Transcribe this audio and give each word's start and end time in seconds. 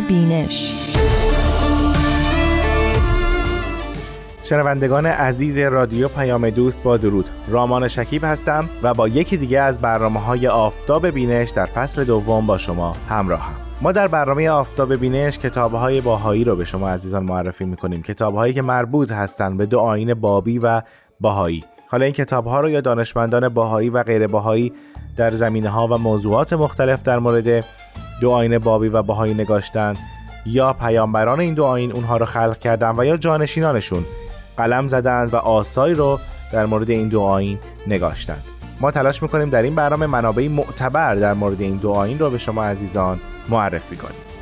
بینش. 0.00 0.74
شنوندگان 4.42 5.06
عزیز 5.06 5.58
رادیو 5.58 6.08
پیام 6.08 6.50
دوست 6.50 6.82
با 6.82 6.96
درود. 6.96 7.28
رامان 7.48 7.88
شکیب 7.88 8.24
هستم 8.24 8.68
و 8.82 8.94
با 8.94 9.08
یکی 9.08 9.36
دیگه 9.36 9.60
از 9.60 9.80
برنامه 9.80 10.20
های 10.20 10.48
آفتاب 10.48 11.06
بینش 11.06 11.50
در 11.50 11.66
فصل 11.66 12.04
دوم 12.04 12.46
با 12.46 12.58
شما 12.58 12.96
همراهم. 13.08 13.54
ما 13.80 13.92
در 13.92 14.08
برنامه 14.08 14.50
آفتاب 14.50 14.96
بینش 14.96 15.38
کتاب 15.38 15.74
های 15.74 16.00
باهایی 16.00 16.44
رو 16.44 16.56
به 16.56 16.64
شما 16.64 16.90
عزیزان 16.90 17.24
معرفی 17.24 17.64
می‌کنیم. 17.64 18.02
کتاب 18.02 18.34
هایی 18.34 18.54
که 18.54 18.62
مربوط 18.62 19.12
هستند 19.12 19.58
به 19.58 19.66
دو 19.66 19.78
آین 19.78 20.14
بابی 20.14 20.58
و 20.58 20.82
باهایی. 21.20 21.64
حالا 21.88 22.04
این 22.04 22.14
کتاب 22.14 22.46
ها 22.46 22.60
رو 22.60 22.70
یا 22.70 22.80
دانشمندان 22.80 23.48
باهایی 23.48 23.90
و 23.90 24.02
غیر 24.02 24.26
باهایی 24.26 24.72
در 25.16 25.30
زمینه 25.30 25.68
ها 25.68 25.86
و 25.86 25.98
موضوعات 25.98 26.52
مختلف 26.52 27.02
در 27.02 27.18
مورد 27.18 27.64
دو 28.20 28.30
آین 28.30 28.58
بابی 28.58 28.88
و 28.88 29.02
باهایی 29.02 29.34
نگاشتن. 29.34 29.94
یا 30.46 30.72
پیامبران 30.72 31.40
این 31.40 31.54
دو 31.54 31.64
آین 31.64 31.92
اونها 31.92 32.16
رو 32.16 32.26
خلق 32.26 32.58
کردن 32.58 32.94
و 32.98 33.04
یا 33.04 33.16
جانشینانشون 33.16 34.04
قلم 34.56 34.88
زدند 34.88 35.34
و 35.34 35.36
آثاری 35.36 35.94
رو 35.94 36.18
در 36.52 36.66
مورد 36.66 36.90
این 36.90 37.08
دو 37.08 37.20
آین 37.20 37.58
نگاشتند 37.86 38.42
ما 38.80 38.90
تلاش 38.90 39.22
می‌کنیم 39.22 39.50
در 39.50 39.62
این 39.62 39.74
برنامه 39.74 40.06
منابعی 40.06 40.48
معتبر 40.48 41.14
در 41.14 41.34
مورد 41.34 41.60
این 41.60 41.76
دو 41.76 41.90
آین 41.90 42.18
رو 42.18 42.30
به 42.30 42.38
شما 42.38 42.64
عزیزان 42.64 43.20
معرفی 43.48 43.96
کنیم. 43.96 44.35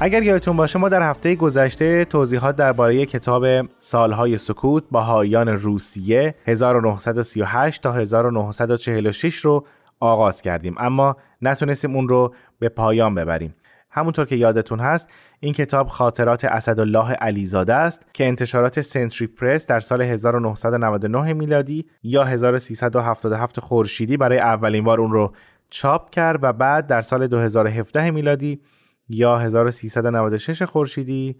اگر 0.00 0.22
یادتون 0.22 0.56
باشه 0.56 0.78
ما 0.78 0.88
در 0.88 1.02
هفته 1.02 1.34
گذشته 1.34 2.04
توضیحات 2.04 2.56
درباره 2.56 3.06
کتاب 3.06 3.46
سالهای 3.78 4.38
سکوت 4.38 4.84
هایان 4.94 5.48
روسیه 5.48 6.34
1938 6.46 7.82
تا 7.82 7.92
1946 7.92 9.36
رو 9.36 9.66
آغاز 10.00 10.42
کردیم. 10.42 10.74
اما 10.78 11.16
نتونستیم 11.42 11.96
اون 11.96 12.08
رو 12.08 12.34
به 12.58 12.68
پایان 12.68 13.14
ببریم. 13.14 13.54
همونطور 13.90 14.24
که 14.24 14.36
یادتون 14.36 14.80
هست 14.80 15.08
این 15.40 15.52
کتاب 15.52 15.88
خاطرات 15.88 16.44
اسدالله 16.44 17.12
علیزاده 17.12 17.74
است 17.74 18.06
که 18.12 18.26
انتشارات 18.26 18.80
سنتری 18.80 19.26
پرس 19.26 19.66
در 19.66 19.80
سال 19.80 20.02
1999 20.02 21.32
میلادی 21.32 21.86
یا 22.02 22.24
1377 22.24 23.60
خورشیدی 23.60 24.16
برای 24.16 24.38
اولین 24.38 24.84
بار 24.84 25.00
اون 25.00 25.12
رو 25.12 25.32
چاپ 25.70 26.10
کرد 26.10 26.38
و 26.42 26.52
بعد 26.52 26.86
در 26.86 27.00
سال 27.02 27.26
2017 27.26 28.10
میلادی 28.10 28.60
یا 29.08 29.38
1396 29.38 30.62
خورشیدی 30.62 31.36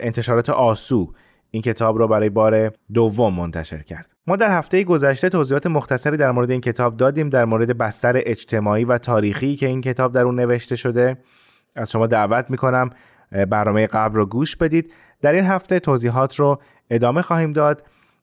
انتشارات 0.00 0.50
آسو 0.50 1.12
این 1.50 1.62
کتاب 1.62 1.98
را 1.98 2.06
برای 2.06 2.30
بار 2.30 2.72
دوم 2.94 3.34
منتشر 3.34 3.82
کرد. 3.82 4.12
ما 4.26 4.36
در 4.36 4.50
هفته 4.50 4.84
گذشته 4.84 5.28
توضیحات 5.28 5.66
مختصری 5.66 6.16
در 6.16 6.30
مورد 6.30 6.50
این 6.50 6.60
کتاب 6.60 6.96
دادیم 6.96 7.28
در 7.28 7.44
مورد 7.44 7.78
بستر 7.78 8.12
اجتماعی 8.16 8.84
و 8.84 8.98
تاریخی 8.98 9.56
که 9.56 9.66
این 9.66 9.80
کتاب 9.80 10.12
در 10.12 10.22
اون 10.22 10.40
نوشته 10.40 10.76
شده. 10.76 11.16
از 11.76 11.90
شما 11.90 12.06
دعوت 12.06 12.50
می‌کنم 12.50 12.90
برنامه 13.30 13.86
قبل 13.86 14.16
رو 14.16 14.26
گوش 14.26 14.56
بدید. 14.56 14.92
در 15.20 15.32
این 15.32 15.44
هفته 15.44 15.80
توضیحات 15.80 16.36
رو 16.36 16.60
ادامه 16.90 17.22
خواهیم 17.22 17.52
داد. 17.52 17.82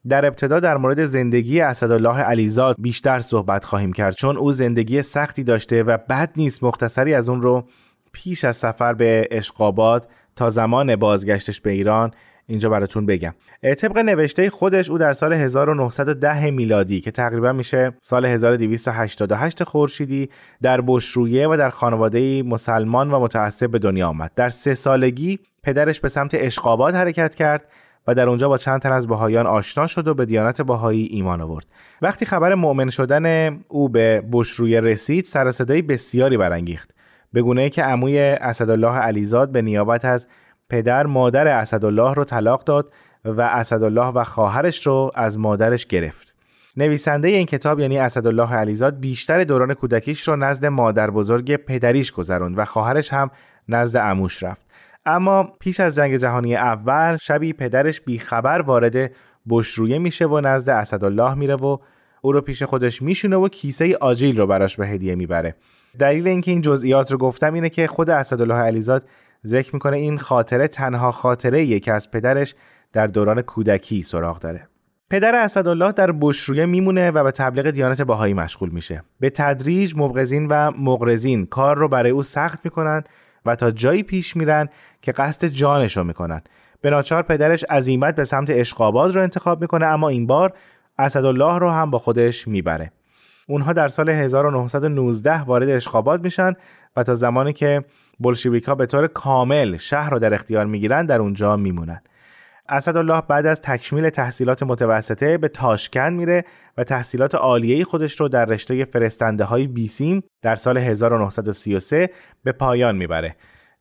در 0.10 0.26
ابتدا 0.26 0.60
در 0.60 0.78
مورد 0.78 1.06
زندگی 1.06 1.62
اسدالله 1.62 2.18
علیزاد 2.18 2.76
بیشتر 2.80 3.20
صحبت 3.20 3.66
خواهیم 3.66 3.94
کرد 3.94 4.16
چون 4.16 4.38
او 4.38 4.52
زندگی 4.52 5.02
سختی 5.02 5.44
داشته 5.44 5.84
و 5.84 5.98
بد 5.98 6.32
نیست 6.38 6.64
مختصری 6.64 7.14
از 7.14 7.30
اون 7.30 7.42
رو 7.42 7.68
پیش 8.14 8.44
از 8.46 8.58
سفر 8.58 8.94
به 8.94 9.28
اشقاباد 9.32 10.10
تا 10.36 10.50
زمان 10.50 10.96
بازگشتش 10.96 11.62
به 11.62 11.72
ایران 11.72 12.12
اینجا 12.48 12.70
براتون 12.70 13.06
بگم. 13.06 13.34
طبق 13.78 13.98
نوشته 13.98 14.50
خودش 14.50 14.90
او 14.90 14.98
در 14.98 15.14
سال 15.14 15.34
1910 15.34 16.52
میلادی 16.52 17.02
که 17.02 17.12
تقریبا 17.12 17.52
میشه 17.52 17.94
سال 18.02 18.26
1288 18.26 19.64
خورشیدی 19.64 20.30
در 20.62 20.82
بشرویه 20.82 21.48
و 21.48 21.58
در 21.58 21.70
خانواده 21.70 22.44
مسلمان 22.44 23.12
و 23.12 23.20
متعصب 23.20 23.72
به 23.72 23.80
دنیا 23.80 24.08
آمد. 24.08 24.32
در 24.36 24.50
سه 24.50 24.74
سالگی 24.74 25.40
پدرش 25.64 26.00
به 26.00 26.08
سمت 26.08 26.32
اشقاباد 26.34 26.96
حرکت 26.96 27.36
کرد 27.36 27.66
و 28.08 28.16
در 28.16 28.30
اونجا 28.30 28.50
با 28.50 28.58
چند 28.58 28.82
تن 28.82 28.92
از 28.92 29.08
بهایان 29.08 29.48
آشنا 29.48 29.88
شد 29.88 30.08
و 30.08 30.14
به 30.14 30.26
دیانت 30.26 30.62
بهایی 30.62 31.06
ایمان 31.06 31.42
آورد. 31.42 31.66
وقتی 32.02 32.26
خبر 32.26 32.56
مؤمن 32.56 32.90
شدن 32.90 33.58
او 33.68 33.90
به 33.90 34.24
بشرویه 34.32 34.80
رسید 34.80 35.26
سر 35.26 35.52
بسیاری 35.82 36.38
برانگیخت. 36.38 36.93
به 37.34 37.42
گونه 37.42 37.70
که 37.70 37.84
عموی 37.84 38.20
اسدالله 38.20 38.98
علیزاد 38.98 39.52
به 39.52 39.62
نیابت 39.62 40.06
از 40.06 40.28
پدر 40.70 41.06
مادر 41.06 41.48
اسدالله 41.48 42.14
رو 42.14 42.24
طلاق 42.24 42.64
داد 42.64 42.94
و 43.26 43.42
اسدالله 43.42 44.06
و 44.06 44.24
خواهرش 44.24 44.88
رو 44.88 45.12
از 45.16 45.38
مادرش 45.38 45.86
گرفت. 45.86 46.36
نویسنده 46.78 47.28
این 47.28 47.46
کتاب 47.46 47.80
یعنی 47.80 47.98
اسدالله 47.98 48.54
علیزاد 48.54 49.00
بیشتر 49.00 49.44
دوران 49.44 49.74
کودکیش 49.74 50.28
رو 50.28 50.36
نزد 50.36 50.66
مادر 50.66 51.10
بزرگ 51.10 51.56
پدریش 51.56 52.12
گذروند 52.12 52.58
و 52.58 52.66
خواهرش 52.66 53.14
هم 53.14 53.32
نزد 53.70 53.98
عموش 53.98 54.44
رفت. 54.44 54.62
اما 55.06 55.44
پیش 55.60 55.80
از 55.80 55.96
جنگ 55.96 56.18
جهانی 56.18 56.56
اول 56.56 57.18
شبی 57.18 57.54
پدرش 57.54 58.02
بیخبر 58.02 58.62
وارد 58.62 59.12
بشرویه 59.50 60.00
میشه 60.00 60.26
و 60.26 60.42
نزد 60.44 60.70
اسدالله 60.70 61.34
میره 61.34 61.56
و 61.56 61.78
او 62.22 62.32
رو 62.32 62.42
پیش 62.42 62.64
خودش 62.64 63.02
میشونه 63.02 63.36
و 63.36 63.48
کیسه 63.48 63.98
آجیل 64.02 64.38
رو 64.38 64.48
براش 64.48 64.78
به 64.78 64.88
هدیه 64.88 65.16
می‌بره 65.16 65.56
دلیل 66.00 66.28
اینکه 66.28 66.52
این 66.52 66.62
جزئیات 66.62 67.12
رو 67.12 67.18
گفتم 67.18 67.54
اینه 67.54 67.70
که 67.70 67.88
خود 67.88 68.10
اسدالله 68.10 68.56
علیزاد 68.56 69.06
ذکر 69.46 69.74
می‌کنه 69.74 69.98
این 69.98 70.18
خاطره 70.18 70.68
تنها 70.68 71.12
خاطره 71.12 71.80
که 71.80 71.94
از 71.94 72.12
پدرش 72.12 72.56
در 72.94 73.08
دوران 73.08 73.42
کودکی 73.42 74.04
سراغ 74.04 74.40
داره. 74.40 74.68
پدر 75.10 75.36
اسدالله 75.36 75.92
در 75.92 76.12
بشرویه 76.12 76.66
میمونه 76.66 77.12
و 77.12 77.24
به 77.24 77.32
تبلیغ 77.32 77.70
دیانت 77.70 78.02
باهایی 78.02 78.34
مشغول 78.34 78.70
میشه. 78.70 79.04
به 79.20 79.30
تدریج 79.30 79.94
مبغزین 79.98 80.48
و 80.48 80.72
مغرزین 80.72 81.46
کار 81.46 81.78
رو 81.78 81.88
برای 81.88 82.12
او 82.12 82.24
سخت 82.24 82.60
می‌کنن 82.64 83.04
و 83.46 83.56
تا 83.56 83.72
جایی 83.72 84.04
پیش 84.04 84.36
میرن 84.36 84.70
که 85.02 85.12
قصد 85.12 85.48
جانش 85.48 85.98
رو 85.98 86.04
می‌کنن. 86.04 86.42
به 86.82 86.90
ناچار 86.90 87.24
پدرش 87.24 87.64
عزیمت 87.70 88.16
به 88.16 88.24
سمت 88.24 88.50
اشقاباد 88.50 89.16
رو 89.16 89.22
انتخاب 89.22 89.62
می‌کنه 89.62 89.86
اما 89.86 90.10
این 90.10 90.28
بار 90.28 90.54
اسدالله 90.98 91.58
رو 91.58 91.70
هم 91.70 91.92
با 91.92 91.98
خودش 91.98 92.48
می‌بره. 92.48 92.92
اونها 93.48 93.74
در 93.74 93.88
سال 93.88 94.10
1919 94.10 95.42
وارد 95.42 95.70
اشقاباد 95.70 96.24
میشن 96.24 96.54
و 96.96 97.04
تا 97.04 97.16
زمانی 97.16 97.54
که 97.54 97.84
بلشویک 98.20 98.70
به 98.70 98.86
طور 98.86 99.08
کامل 99.08 99.78
شهر 99.78 100.10
را 100.10 100.20
در 100.20 100.34
اختیار 100.34 100.66
می‌گیرن 100.66 101.06
در 101.06 101.20
اونجا 101.20 101.58
میمونن 101.58 102.02
اسدالله 102.70 103.22
بعد 103.22 103.46
از 103.46 103.62
تکمیل 103.62 104.10
تحصیلات 104.10 104.64
متوسطه 104.64 105.38
به 105.38 105.48
تاشکند 105.48 106.14
میره 106.14 106.46
و 106.78 106.84
تحصیلات 106.84 107.36
عالیه 107.36 107.84
خودش 107.84 108.20
رو 108.20 108.28
در 108.28 108.46
رشته 108.46 108.86
فرستنده 108.86 109.44
های 109.44 109.68
بیسیم 109.68 110.24
در 110.42 110.56
سال 110.56 110.78
1933 110.78 112.10
به 112.44 112.52
پایان 112.52 112.96
می‌بره. 112.96 113.36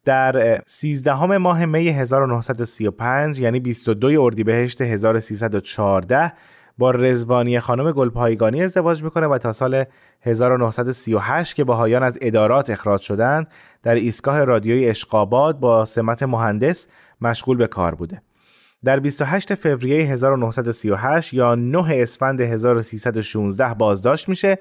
در 0.05 0.61
13 0.67 1.25
ماه 1.25 1.65
می 1.65 1.89
1935 1.89 3.41
یعنی 3.41 3.61
22 3.61 4.23
اردیبهشت 4.23 4.83
1314 4.83 6.33
با 6.79 6.91
رزوانی 6.91 7.61
خانم 7.61 7.93
گلپایگانی 7.93 8.63
ازدواج 8.63 9.03
می‌کنه 9.03 9.27
و 9.27 9.39
تا 9.39 9.53
سال 9.53 9.85
1938 10.23 11.57
که 11.57 11.65
باهایان 11.65 12.03
از 12.03 12.19
ادارات 12.23 12.71
اخراج 12.71 13.01
شدند 13.01 13.47
در 13.83 13.95
ایستگاه 13.95 14.45
رادیوی 14.45 14.89
اشقاباد 14.89 15.61
با 15.61 15.85
سمت 15.85 16.23
مهندس 16.23 16.89
مشغول 17.21 17.57
به 17.57 17.67
کار 17.67 17.95
بوده. 17.95 18.23
در 18.85 19.01
28 19.01 19.55
فوریه 19.55 20.05
1938 20.05 21.35
یا 21.35 21.55
9 21.55 21.85
اسفند 21.91 22.41
1316 22.41 23.75
بازداشت 23.75 24.29
میشه 24.29 24.59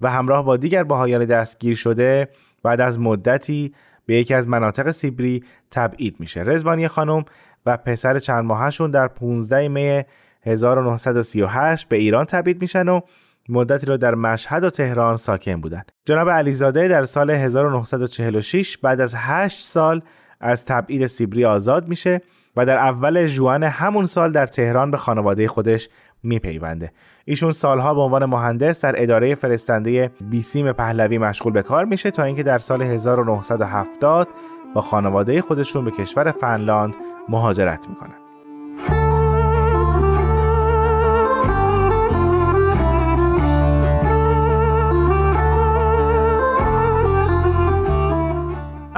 و 0.00 0.10
همراه 0.10 0.44
با 0.44 0.56
دیگر 0.56 0.84
باهایان 0.84 1.24
دستگیر 1.24 1.76
شده 1.76 2.28
بعد 2.62 2.80
از 2.80 3.00
مدتی 3.00 3.74
به 4.06 4.16
یکی 4.16 4.34
از 4.34 4.48
مناطق 4.48 4.90
سیبری 4.90 5.44
تبعید 5.70 6.20
میشه. 6.20 6.42
رزوانی 6.42 6.88
خانم 6.88 7.24
و 7.66 7.76
پسر 7.76 8.18
چند 8.18 8.44
ماهشون 8.44 8.90
در 8.90 9.08
15 9.08 9.68
می 9.68 10.04
1938 10.42 11.88
به 11.88 11.96
ایران 11.96 12.24
تبعید 12.24 12.62
میشن 12.62 12.88
و 12.88 13.00
مدتی 13.48 13.86
را 13.86 13.96
در 13.96 14.14
مشهد 14.14 14.64
و 14.64 14.70
تهران 14.70 15.16
ساکن 15.16 15.60
بودند. 15.60 15.92
جناب 16.04 16.30
علیزاده 16.30 16.88
در 16.88 17.04
سال 17.04 17.30
1946 17.30 18.78
بعد 18.78 19.00
از 19.00 19.14
8 19.16 19.62
سال 19.62 20.02
از 20.40 20.64
تبعید 20.64 21.06
سیبری 21.06 21.44
آزاد 21.44 21.88
میشه 21.88 22.20
و 22.56 22.66
در 22.66 22.76
اول 22.76 23.26
جوان 23.26 23.62
همون 23.62 24.06
سال 24.06 24.32
در 24.32 24.46
تهران 24.46 24.90
به 24.90 24.96
خانواده 24.96 25.48
خودش 25.48 25.88
میپیونده. 26.22 26.92
ایشون 27.24 27.50
سالها 27.50 27.94
به 27.94 28.00
عنوان 28.00 28.24
مهندس 28.24 28.80
در 28.80 29.02
اداره 29.02 29.34
فرستنده 29.34 30.10
بیسیم 30.20 30.72
پهلوی 30.72 31.18
مشغول 31.18 31.52
به 31.52 31.62
کار 31.62 31.84
میشه 31.84 32.10
تا 32.10 32.22
اینکه 32.22 32.42
در 32.42 32.58
سال 32.58 32.82
1970 32.82 34.28
با 34.74 34.80
خانواده 34.80 35.42
خودشون 35.42 35.84
به 35.84 35.90
کشور 35.90 36.30
فنلاند 36.30 36.94
مهاجرت 37.28 37.88
می‌کنن. 37.88 38.21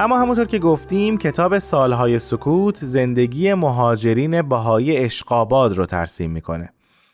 اما 0.05 0.19
همونطور 0.19 0.45
که 0.45 0.59
گفتیم 0.59 1.17
کتاب 1.17 1.59
سالهای 1.59 2.19
سکوت 2.19 2.85
زندگی 2.85 3.53
مهاجرین 3.53 4.41
بهایی 4.41 4.97
اشقاباد 4.97 5.77
رو 5.77 5.85
ترسیم 5.85 6.31
می‌کنه. 6.31 6.73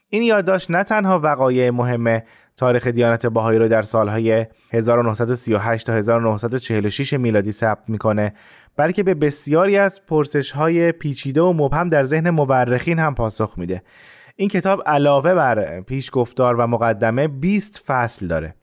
این 0.09 0.23
یادداشت 0.23 0.71
نه 0.71 0.83
تنها 0.83 1.19
وقایع 1.19 1.69
مهم 1.69 2.21
تاریخ 2.57 2.87
دیانت 2.87 3.25
باهایی 3.25 3.59
رو 3.59 3.67
در 3.67 3.81
سالهای 3.81 4.45
1938 4.71 5.87
تا 5.87 5.93
1946 5.93 7.13
میلادی 7.13 7.51
ثبت 7.51 7.83
می‌کنه 7.87 8.33
بلکه 8.77 9.03
به 9.03 9.13
بسیاری 9.13 9.77
از 9.77 10.05
پرسش 10.05 10.51
های 10.51 10.91
پیچیده 10.91 11.41
و 11.41 11.53
مبهم 11.53 11.87
در 11.87 12.03
ذهن 12.03 12.29
مورخین 12.29 12.99
هم 12.99 13.15
پاسخ 13.15 13.53
میده. 13.57 13.83
این 14.35 14.49
کتاب 14.49 14.83
علاوه 14.85 15.33
بر 15.33 15.81
پیش 15.81 16.09
گفتار 16.13 16.55
و 16.55 16.67
مقدمه 16.67 17.27
20 17.27 17.83
فصل 17.87 18.27
داره. 18.27 18.55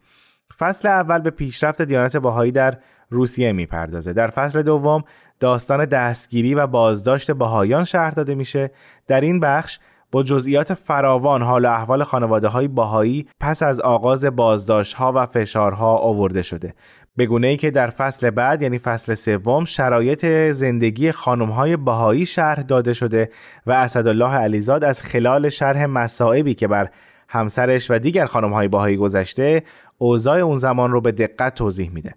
فصل 0.59 0.89
اول 0.89 1.19
به 1.19 1.31
پیشرفت 1.31 1.83
دیانت 1.83 2.17
باهایی 2.17 2.53
در 2.53 2.79
روسیه 3.11 3.53
می‌پردازه. 3.53 4.13
در 4.13 4.29
فصل 4.29 4.63
دوم 4.63 5.05
داستان 5.41 5.85
دستگیری 5.85 6.55
و 6.55 6.67
بازداشت 6.67 7.31
باهایان 7.31 7.85
شرح 7.85 8.11
داده 8.11 8.35
میشه. 8.35 8.71
در 9.07 9.21
این 9.21 9.41
بخش 9.41 9.79
با 10.13 10.23
جزئیات 10.23 10.75
فراوان 10.75 11.43
حال 11.43 11.65
و 11.65 11.69
احوال 11.69 12.05
خانواده 12.05 12.49
های 12.49 12.69
باهایی 12.69 13.27
پس 13.41 13.63
از 13.63 13.81
آغاز 13.81 14.25
بازداشت 14.25 14.95
ها 14.95 15.13
و 15.17 15.27
فشارها 15.27 15.97
آورده 15.97 16.43
شده. 16.43 16.75
به 17.17 17.29
ای 17.49 17.57
که 17.57 17.71
در 17.71 17.91
فصل 17.91 18.31
بعد 18.31 18.63
یعنی 18.63 18.79
فصل 18.79 19.15
سوم 19.15 19.65
شرایط 19.65 20.27
زندگی 20.51 21.13
خانم 21.13 21.51
های 21.51 21.77
باهایی 21.77 22.27
شرح 22.27 22.63
داده 22.63 22.93
شده 22.93 23.31
و 23.67 23.73
اسدالله 23.73 24.31
علیزاد 24.35 24.85
از 24.85 25.03
خلال 25.03 25.49
شرح 25.49 25.85
مصائبی 25.85 26.55
که 26.55 26.69
بر 26.69 26.89
همسرش 27.29 27.91
و 27.91 27.99
دیگر 27.99 28.27
خانم 28.27 28.53
های 28.53 28.69
باهایی 28.69 28.97
گذشته 28.97 29.63
اوضاع 29.99 30.39
اون 30.39 30.57
زمان 30.57 30.93
رو 30.93 31.01
به 31.01 31.13
دقت 31.13 31.55
توضیح 31.55 31.91
میده. 31.91 32.15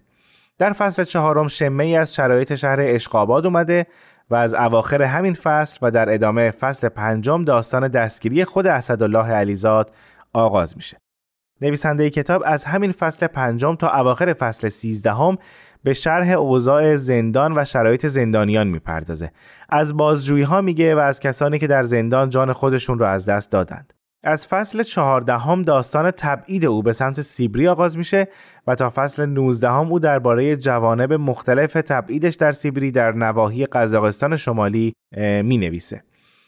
در 0.62 0.72
فصل 0.72 1.04
چهارم 1.04 1.48
شمه 1.48 1.84
ای 1.84 1.96
از 1.96 2.16
شرایط 2.16 2.56
شهر 2.56 2.78
اشقاباد 2.82 3.46
اومده 3.46 3.88
و 4.30 4.36
از 4.36 4.54
اواخر 4.54 5.02
همین 5.04 5.34
فصل 5.34 5.78
و 5.82 5.92
در 5.92 6.14
ادامه 6.14 6.52
فصل 6.52 6.90
پنجم 6.90 7.44
داستان 7.44 7.88
دستگیری 7.88 8.46
خود 8.46 8.68
اسدالله 8.68 9.32
علیزاد 9.32 9.92
آغاز 10.34 10.78
میشه. 10.78 10.98
نویسنده 11.62 12.10
کتاب 12.10 12.44
از 12.46 12.66
همین 12.66 12.92
فصل 12.92 13.28
پنجم 13.28 13.76
تا 13.76 13.90
اواخر 13.90 14.34
فصل 14.34 14.70
سیزدهم 14.70 15.38
به 15.84 15.94
شرح 15.94 16.30
اوضاع 16.30 16.96
زندان 16.96 17.58
و 17.58 17.66
شرایط 17.66 18.06
زندانیان 18.06 18.68
می‌پردازه. 18.68 19.32
از 19.70 19.98
بازجویی 19.98 20.44
ها 20.44 20.62
میگه 20.62 20.96
و 20.96 21.00
از 21.00 21.20
کسانی 21.20 21.60
که 21.60 21.68
در 21.68 21.84
زندان 21.84 22.30
جان 22.30 22.54
خودشون 22.54 23.00
رو 23.00 23.06
از 23.06 23.26
دست 23.26 23.52
دادند. 23.52 23.94
از 24.24 24.48
فصل 24.48 24.84
چهاردهم 24.84 25.62
داستان 25.62 26.12
تبعید 26.12 26.66
او 26.66 26.84
به 26.84 26.94
سمت 26.94 27.22
سیبری 27.22 27.68
آغاز 27.68 27.98
میشه 27.98 28.28
و 28.68 28.76
تا 28.76 28.90
فصل 28.96 29.26
نوزدهم 29.26 29.92
او 29.92 30.00
درباره 30.00 30.58
جوانب 30.58 31.14
مختلف 31.14 31.74
تبعیدش 31.74 32.36
در 32.36 32.52
سیبری 32.52 32.92
در 32.92 33.12
نواحی 33.12 33.66
قزاقستان 33.66 34.36
شمالی 34.36 34.94
می 35.18 35.58
نویسه. 35.58 36.04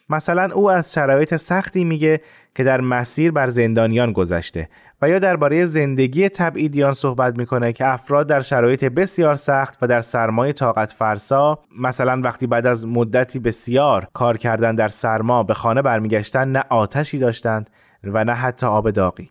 مثلا 0.10 0.50
او 0.54 0.72
از 0.72 0.94
شرایط 0.94 1.36
سختی 1.36 1.84
میگه 1.84 2.22
که 2.56 2.64
در 2.64 2.82
مسیر 2.82 3.32
بر 3.32 3.48
زندانیان 3.48 4.12
گذشته 4.12 4.70
و 5.02 5.10
یا 5.10 5.20
درباره 5.20 5.66
زندگی 5.66 6.30
تبعیدیان 6.30 6.94
صحبت 6.94 7.38
می‌کنه 7.38 7.74
که 7.74 7.88
افراد 7.88 8.28
در 8.28 8.42
شرایط 8.42 8.86
بسیار 8.86 9.36
سخت 9.36 9.78
و 9.82 9.88
در 9.88 10.02
سرمای 10.02 10.54
طاقت 10.54 10.92
فرسا 10.92 11.60
مثلا 11.80 12.22
وقتی 12.24 12.48
بعد 12.48 12.66
از 12.66 12.88
مدتی 12.88 13.40
بسیار 13.40 14.08
کار 14.14 14.38
کردن 14.38 14.76
در 14.76 14.88
سرما 14.88 15.44
به 15.44 15.54
خانه 15.54 15.82
برمیگشتن 15.82 16.52
نه 16.52 16.64
آتشی 16.70 17.18
داشتند 17.20 17.70
و 18.04 18.24
نه 18.24 18.34
حتی 18.34 18.66
آب 18.66 18.92
داغی. 18.92 19.30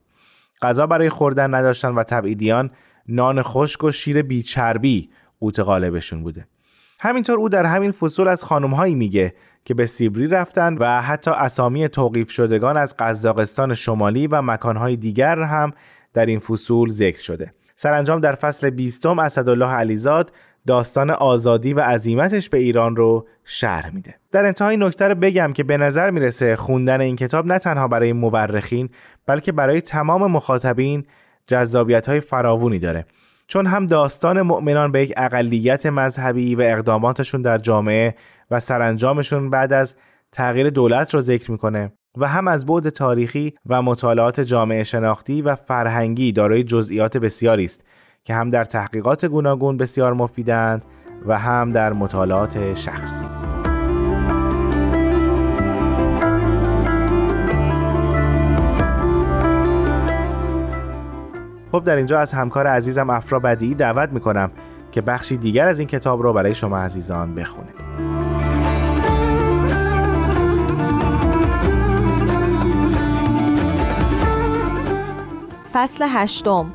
غذا 0.63 0.87
برای 0.87 1.09
خوردن 1.09 1.55
نداشتن 1.55 1.95
و 1.95 2.03
تبعیدیان 2.03 2.71
نان 3.09 3.43
خشک 3.43 3.85
و 3.85 3.91
شیر 3.91 4.23
بیچربی 4.23 5.11
قوت 5.41 5.61
غالبشون 5.61 6.23
بوده. 6.23 6.47
همینطور 7.05 7.39
او 7.39 7.49
در 7.49 7.67
همین 7.67 7.93
فصول 7.93 8.29
از 8.29 8.45
خانمهایی 8.45 8.95
میگه 8.95 9.35
که 9.65 9.75
به 9.75 9.87
سیبری 9.87 10.27
رفتن 10.27 10.77
و 10.79 11.01
حتی 11.01 11.31
اسامی 11.31 11.89
توقیف 11.89 12.31
شدگان 12.31 12.77
از 12.77 12.95
قزاقستان 12.99 13.75
شمالی 13.75 14.27
و 14.27 14.43
مکانهای 14.43 14.97
دیگر 14.97 15.43
هم 15.43 15.73
در 16.15 16.27
این 16.27 16.39
فصول 16.39 16.89
ذکر 16.89 17.21
شده. 17.21 17.55
سرانجام 17.77 18.21
در 18.21 18.35
فصل 18.35 18.71
بیستم 18.71 19.19
اسدالله 19.19 19.67
علیزاد 19.67 20.33
داستان 20.67 21.11
آزادی 21.11 21.75
و 21.75 21.81
عظیمتش 21.81 22.49
به 22.49 22.59
ایران 22.59 22.97
رو 22.97 23.27
شرح 23.45 23.95
میده. 23.95 24.15
در 24.33 24.47
انتهای 24.47 24.77
نکته 24.77 25.09
رو 25.09 25.15
بگم 25.15 25.53
که 25.53 25.65
به 25.65 25.77
نظر 25.77 26.11
می‌رسه 26.11 26.57
خوندن 26.57 27.01
این 27.01 27.17
کتاب 27.17 27.47
نه 27.47 27.59
تنها 27.59 27.89
برای 27.89 28.13
مورخین 28.13 28.89
بلکه 29.27 29.53
برای 29.53 29.81
تمام 29.81 30.31
مخاطبین 30.31 31.05
جذابیت 31.47 32.09
های 32.09 32.21
فراوونی 32.21 32.79
داره 32.79 33.07
چون 33.53 33.67
هم 33.67 33.87
داستان 33.87 34.43
مؤمنان 34.43 34.93
به 34.93 35.03
یک 35.03 35.13
اقلیت 35.17 35.87
مذهبی 35.87 36.55
و 36.55 36.61
اقداماتشون 36.61 37.43
در 37.43 37.59
جامعه 37.59 38.15
و 38.51 38.61
سرانجامشون 38.61 39.51
بعد 39.51 39.73
از 39.73 39.95
تغییر 40.33 40.71
دولت 40.71 41.15
رو 41.15 41.21
ذکر 41.21 41.51
می‌کنه 41.51 41.93
و 42.17 42.29
هم 42.29 42.49
از 42.49 42.67
بعد 42.67 42.89
تاریخی 42.89 43.55
و 43.67 43.83
مطالعات 43.83 44.41
جامعه 44.41 44.85
شناختی 44.85 45.43
و 45.43 45.55
فرهنگی 45.55 46.33
دارای 46.33 46.65
جزئیات 46.65 47.17
بسیاری 47.17 47.65
است 47.65 47.85
که 48.25 48.35
هم 48.35 48.49
در 48.49 48.65
تحقیقات 48.65 49.25
گوناگون 49.25 49.77
بسیار 49.77 50.13
مفیدند 50.13 50.85
و 51.27 51.39
هم 51.39 51.69
در 51.69 51.93
مطالعات 51.93 52.75
شخصی. 52.75 53.25
خب 61.73 61.85
در 61.85 61.97
اینجا 61.97 62.19
از 62.19 62.33
همکار 62.33 62.67
عزیزم 62.67 63.11
افرا 63.11 63.39
بدی 63.39 63.75
دعوت 63.75 64.09
می‌کنم 64.09 64.51
که 64.93 65.01
بخشی 65.01 65.37
دیگر 65.37 65.69
از 65.69 65.79
این 65.79 65.89
کتاب 65.89 66.23
رو 66.23 66.33
برای 66.33 66.55
شما 66.55 66.79
عزیزان 66.79 67.35
بخونه. 67.35 67.69
فصل 75.73 76.07
هشتم. 76.09 76.67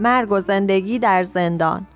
مرگ 0.00 0.32
و 0.32 0.40
زندگی 0.40 0.98
در 0.98 1.24
زندان. 1.24 1.86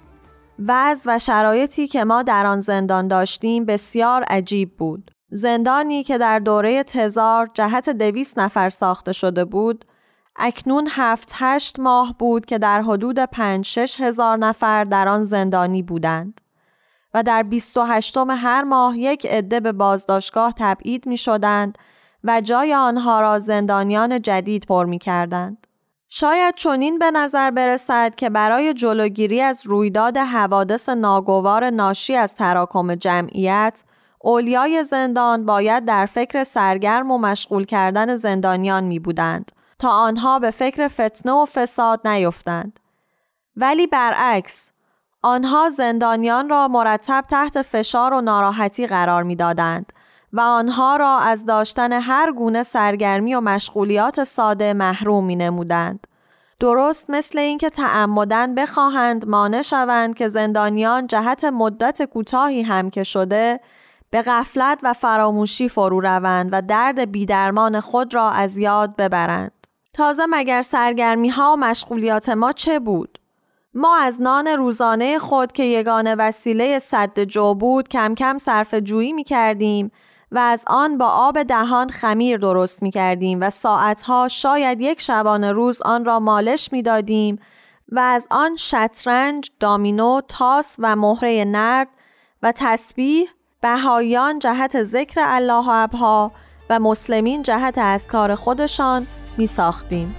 وضع 0.66 1.02
و 1.06 1.18
شرایطی 1.18 1.86
که 1.86 2.04
ما 2.04 2.22
در 2.22 2.46
آن 2.46 2.60
زندان 2.60 3.08
داشتیم 3.08 3.64
بسیار 3.64 4.22
عجیب 4.22 4.76
بود. 4.76 5.10
زندانی 5.30 6.02
که 6.02 6.18
در 6.18 6.38
دوره 6.38 6.82
تزار 6.82 7.50
جهت 7.54 7.90
دویست 7.90 8.38
نفر 8.38 8.68
ساخته 8.68 9.12
شده 9.12 9.44
بود 9.44 9.85
اکنون 10.37 10.88
هفت 10.90 11.32
هشت 11.34 11.80
ماه 11.80 12.14
بود 12.18 12.46
که 12.46 12.58
در 12.58 12.82
حدود 12.82 13.18
پنج 13.18 13.66
شش 13.66 14.00
هزار 14.00 14.37
نفر 14.37 14.84
در 14.84 15.08
آن 15.08 15.25
زندانی 15.25 15.82
بودند 15.82 16.40
و 17.14 17.22
در 17.22 17.42
بیست 17.42 17.76
و 17.76 17.82
هشتم 17.82 18.30
هر 18.30 18.62
ماه 18.62 18.99
یک 18.99 19.26
عده 19.26 19.60
به 19.60 19.72
بازداشتگاه 19.72 20.54
تبعید 20.56 21.06
می 21.06 21.16
شدند 21.16 21.78
و 22.25 22.40
جای 22.40 22.75
آنها 22.75 23.20
را 23.20 23.38
زندانیان 23.38 24.22
جدید 24.22 24.66
پر 24.66 24.84
می 24.84 24.99
کردند. 24.99 25.66
شاید 26.08 26.54
چنین 26.54 26.99
به 26.99 27.10
نظر 27.10 27.50
برسد 27.50 28.14
که 28.14 28.30
برای 28.30 28.75
جلوگیری 28.75 29.40
از 29.40 29.66
رویداد 29.66 30.16
حوادث 30.16 30.88
ناگوار 30.88 31.70
ناشی 31.70 32.16
از 32.16 32.34
تراکم 32.34 32.94
جمعیت 32.94 33.82
اولیای 34.18 34.84
زندان 34.84 35.46
باید 35.46 35.84
در 35.84 36.06
فکر 36.06 36.44
سرگرم 36.44 37.10
و 37.10 37.18
مشغول 37.18 37.64
کردن 37.64 38.16
زندانیان 38.16 38.84
می 38.84 38.99
بودند 38.99 39.52
تا 39.80 39.90
آنها 39.90 40.38
به 40.38 40.50
فکر 40.50 40.88
فتنه 40.88 41.32
و 41.32 41.44
فساد 41.44 42.08
نیفتند. 42.08 42.80
ولی 43.56 43.87
برعکس 43.87 44.70
آنها 45.22 45.68
زندانیان 45.68 46.49
را 46.49 46.68
مرتب 46.68 47.25
تحت 47.30 47.62
فشار 47.62 48.14
و 48.14 48.20
ناراحتی 48.20 48.87
قرار 48.87 49.22
می‌دادند 49.22 49.92
و 50.32 50.40
آنها 50.40 50.96
را 50.96 51.18
از 51.18 51.46
داشتن 51.46 51.92
هر 51.92 52.32
گونه 52.32 52.62
سرگرمی 52.62 53.34
و 53.34 53.40
مشغولیات 53.40 54.25
ساده 54.25 54.72
محروم 54.72 55.25
می 55.25 55.37
نمودند. 55.37 56.06
درست 56.60 57.10
مثل 57.10 57.38
اینکه 57.38 57.70
تعمدن 57.70 58.54
بخواهند 58.54 59.28
مانع 59.28 59.62
شوند 59.62 60.14
که 60.14 60.28
زندانیان 60.28 61.06
جهت 61.06 61.44
مدت 61.44 62.02
کوتاهی 62.02 62.62
هم 62.62 62.90
که 62.90 63.02
شده 63.02 63.60
به 64.10 64.22
غفلت 64.22 64.78
و 64.82 64.92
فراموشی 64.92 65.68
فرو 65.68 66.00
روند 66.00 66.49
و 66.52 66.62
درد 66.62 67.12
بیدرمان 67.12 67.80
خود 67.80 68.14
را 68.14 68.30
از 68.30 68.56
یاد 68.56 68.96
ببرند. 68.96 69.60
تازه 69.92 70.23
مگر 70.30 70.62
سرگرمی 70.62 71.28
ها 71.28 71.52
و 71.52 71.56
مشغولیات 71.56 72.28
ما 72.28 72.52
چه 72.52 72.78
بود؟ 72.78 73.18
ما 73.75 73.99
از 73.99 74.23
نان 74.23 74.47
روزانه 74.47 75.18
خود 75.18 75.52
که 75.52 75.64
یگانه 75.64 76.14
وسیله 76.14 76.78
صد 76.78 77.20
جو 77.20 77.54
بود 77.54 77.88
کم 77.88 78.14
کم 78.14 78.38
صرف 78.38 78.75
جویی 78.75 79.12
می 79.12 79.25
کردیم 79.25 79.90
و 80.32 80.38
از 80.38 80.64
آن 80.66 80.99
با 80.99 81.06
آب 81.09 81.42
دهان 81.42 81.88
خمیر 81.88 82.38
درست 82.38 82.82
می 82.82 82.90
کردیم 82.90 83.40
و 83.40 83.50
ساعتها 83.50 84.28
شاید 84.28 84.80
یک 84.80 85.00
شبانه 85.00 85.52
روز 85.52 85.82
آن 85.82 86.04
را 86.04 86.20
مالش 86.20 86.73
می 86.73 86.82
دادیم 86.82 87.38
و 87.92 87.99
از 87.99 88.26
آن 88.30 88.56
شطرنج، 88.56 89.50
دامینو، 89.61 90.20
تاس 90.28 90.76
و 90.78 90.97
مهره 90.97 91.44
نرد 91.44 91.88
و 92.42 92.52
تسبیح 92.52 93.28
بهایان 93.61 94.38
جهت 94.38 94.82
ذکر 94.82 95.20
الله 95.25 95.66
و 95.66 95.70
ابها 95.70 96.32
و 96.70 96.78
مسلمین 96.78 97.42
جهت 97.42 97.78
از 97.78 98.06
کار 98.06 98.35
خودشان 98.35 99.06
می 99.40 99.47
ساختیم. 99.47 100.14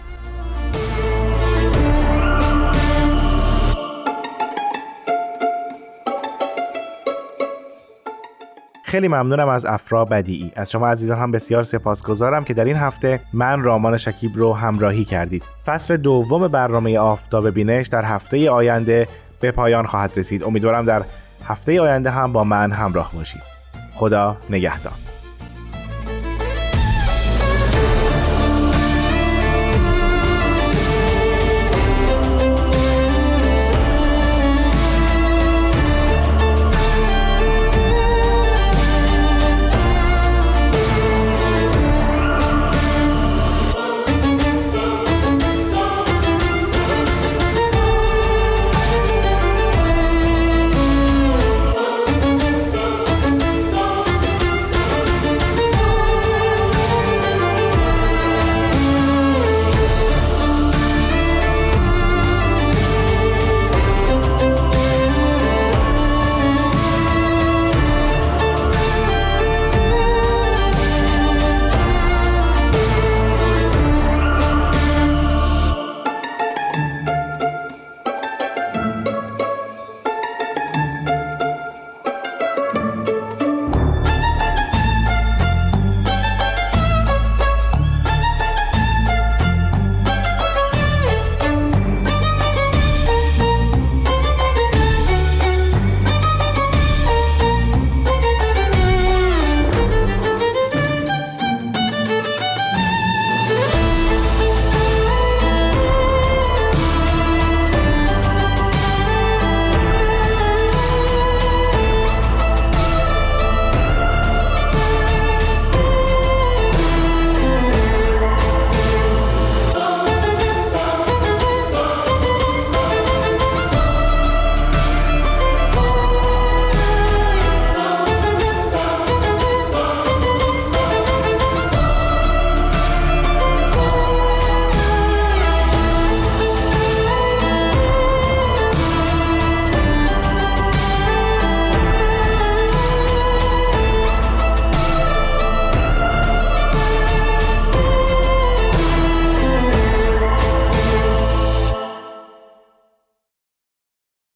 خیلی 8.84 9.08
ممنونم 9.08 9.48
از 9.50 9.66
افرا 9.66 10.06
بدیعی. 10.06 10.52
از 10.56 10.72
شما 10.72 10.88
عزیزان 10.88 11.18
هم 11.18 11.32
بسیار 11.32 11.64
سپاسگزارم 11.64 12.44
که 12.44 12.54
در 12.54 12.66
این 12.66 12.76
هفته 12.76 13.20
من 13.34 13.64
رامان 13.64 13.98
شکیب 13.98 14.32
رو 14.36 14.54
همراهی 14.54 15.04
کردید. 15.04 15.44
فصل 15.66 15.98
دوم 15.98 16.48
برنامه 16.48 17.00
آفتاب 17.00 17.50
بینش 17.50 17.88
در 17.88 18.06
هفته 18.06 18.50
آینده 18.50 19.08
به 19.40 19.52
پایان 19.52 19.86
خواهد 19.86 20.18
رسید. 20.18 20.44
امیدوارم 20.44 20.86
در 20.86 21.04
هفته 21.46 21.82
آینده 21.82 22.10
هم 22.10 22.34
با 22.34 22.44
من 22.44 22.72
همراه 22.72 23.12
باشید. 23.14 23.42
خدا 23.94 24.38
نگهدار. 24.50 25.11